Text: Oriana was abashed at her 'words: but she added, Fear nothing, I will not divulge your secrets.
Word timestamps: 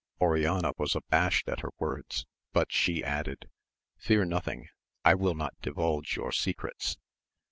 Oriana 0.19 0.71
was 0.79 0.95
abashed 0.95 1.47
at 1.47 1.59
her 1.59 1.69
'words: 1.77 2.25
but 2.53 2.71
she 2.71 3.03
added, 3.03 3.47
Fear 3.99 4.25
nothing, 4.25 4.67
I 5.05 5.13
will 5.13 5.35
not 5.35 5.53
divulge 5.61 6.15
your 6.15 6.31
secrets. 6.31 6.97